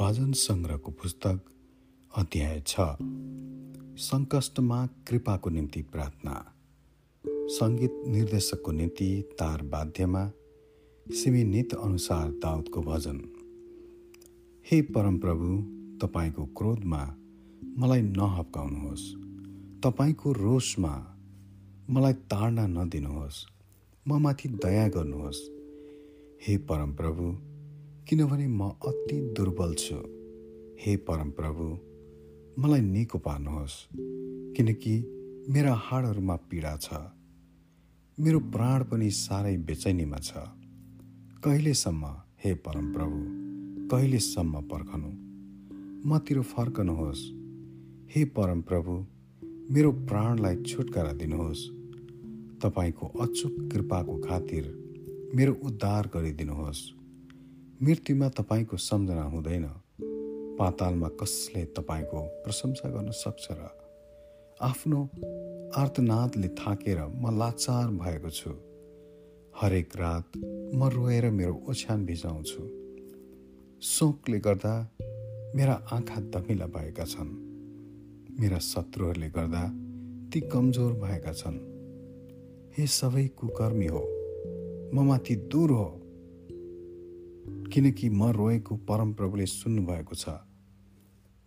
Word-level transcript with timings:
भजन 0.00 0.32
सङ्ग्रहको 0.32 0.92
पुस्तक 0.92 1.40
अध्याय 2.16 2.62
छ। 2.66 2.76
सङ्कष्टमा 4.00 4.86
कृपाको 4.86 5.50
निम्ति 5.50 5.82
प्रार्थना। 5.82 6.54
सङ्गीत 7.26 8.02
निर्देशकको 8.06 8.72
निम्ति 8.72 9.24
तार 9.38 9.62
बाध्यमा 9.62 10.32
सिमी 11.12 11.44
नित 11.44 11.74
अनुसार 11.74 12.30
दाउदको 12.30 12.82
भजन। 12.82 13.18
हे 14.70 14.82
परमप्रभु 14.82 15.48
तपाईँको 16.06 16.46
क्रोधमा 16.46 17.16
मलाई 17.78 18.02
नहप्काउनुहोस्। 18.02 19.14
तपाईँको 19.80 20.32
रोषमा 20.32 21.16
मलाई 21.90 22.12
ताड्न 22.12 22.78
नदिनुहोस्। 22.78 23.46
म 24.08 24.22
माथि 24.22 24.48
दया 24.48 24.88
गर्नुहोस्। 24.88 25.42
हे 26.42 26.58
परमप्रभु 26.58 27.47
किनभने 28.08 28.46
म 28.46 28.68
अति 28.68 29.20
दुर्बल 29.20 29.74
छु। 29.74 29.94
हे 30.80 30.96
परमप्रभु 30.96 31.64
मलाई 32.62 32.80
निको 32.80 33.18
पार्नुहोस् 33.18 33.88
किनकि 34.56 35.00
मेरा 35.50 35.74
हाडहरूमा 35.74 36.36
पीडा 36.36 36.76
छ। 36.76 36.88
मेरो 38.20 38.40
प्राण 38.40 38.84
पनि 38.84 39.10
साह्रै 39.10 39.56
बेचैनीमा 39.56 40.16
छ। 40.16 40.32
कहिलेसम्म 41.44 42.06
हे 42.44 42.54
परमप्रभु 42.54 43.18
कहिलेसम्म 43.88 44.60
पर्खनु? 44.60 45.10
मतिर 46.08 46.42
फर्कनुहोस्। 46.42 47.18
हे 48.16 48.24
परमप्रभु 48.24 49.06
मेरो 49.74 49.92
प्राणलाई 49.92 50.56
छुटकारा 50.56 51.12
दिनुहोस्। 51.12 51.68
तपाईँको 52.62 53.06
अचुक 53.06 53.68
कृपाको 53.72 54.16
खातिर 54.16 54.64
मेरो 55.34 55.52
उद्धार 55.64 56.10
गरिदिनुहोस्। 56.14 56.97
मृत्युमा 57.82 58.28
तपाईँको 58.28 58.76
सम्झना 58.76 59.22
हुँदैन। 59.22 59.64
पातालमा 60.58 61.08
कसले 61.08 61.64
तपाईँको 61.64 62.20
प्रशंसा 62.20 62.88
गर्न 62.88 63.10
सक्छ 63.10 63.46
र 63.50 63.68
आफ्नो 64.62 65.10
आर्तनादले 65.76 66.48
थाकेर 66.48 67.00
म 67.06 67.38
लाचार 67.38 67.86
भएको 67.86 68.30
छु। 68.30 68.50
हरेक 69.62 69.96
रात 69.96 70.24
म 70.74 70.84
रोएर 70.84 71.30
मेरो 71.30 71.54
ओछ्यान 71.68 72.06
भिजाउँछु। 72.06 72.62
शोकले 73.82 74.38
गर्दा 74.38 74.74
मेरा 75.54 75.74
आँखा 75.92 76.20
दमिला 76.20 76.66
भएका 76.66 77.04
छन्। 77.04 77.30
मेरा 78.40 78.58
शत्रुहरूले 78.58 79.28
गर्दा 79.28 79.62
ती 80.30 80.40
कमजोर 80.40 80.92
भएका 80.92 81.32
छन्। 81.32 81.58
हे 82.78 82.86
सबै 82.86 83.26
कुकर्मी 83.26 83.86
हो 83.86 84.02
म 84.94 85.06
माथि 85.06 85.36
दूर 85.36 85.70
हो। 85.70 86.07
किनकि 87.48 88.08
म 88.08 88.30
रोएको 88.30 88.76
परमप्रभुले 88.76 89.46
सुन्नुभएको 89.46 90.14
छ। 90.14 90.28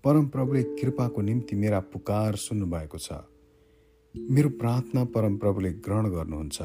परमप्रभुले 0.03 0.63
कृपाको 0.63 1.21
निम्ति 1.21 1.55
मेरा 1.55 1.79
पुकार 1.79 2.35
सुन्नुभएको 2.35 2.97
छ। 2.97 3.11
मेरो 4.31 4.49
प्रार्थना 4.49 5.03
परमप्रभुले 5.05 5.71
ग्रहण 5.71 6.09
गर्नुहुन्छ। 6.09 6.61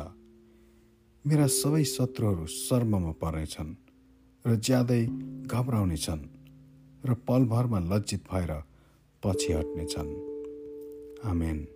मेरा 1.26 1.46
सबै 1.46 1.84
शत्रुहरू 1.84 2.46
शर्ममा 2.46 3.12
पर्नेछन् 3.12 3.74
र 4.46 4.56
ज्यादै 4.56 5.06
घबराउनेछन् 5.46 6.24
र 7.06 7.14
पलभरमा 7.14 7.78
लज्जित 7.78 8.24
भएर 8.32 8.62
पछि 9.22 9.52
हट्नेछन्। 9.52 10.10
आमेन। 11.24 11.75